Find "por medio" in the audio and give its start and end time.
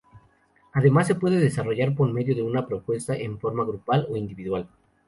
1.93-2.33